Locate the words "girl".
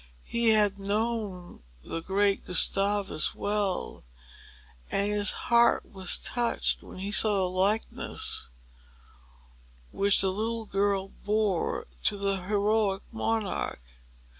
10.65-11.09